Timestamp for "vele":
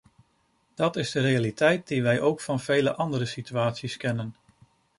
2.59-2.93